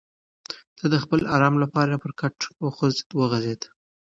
[0.79, 3.61] هغه د خپل ارام لپاره پر کټ اوږد وغځېد.